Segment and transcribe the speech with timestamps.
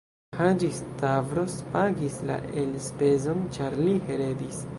[0.37, 4.67] Haĝi-Stavros pagis la elspezon, ĉar li heredis.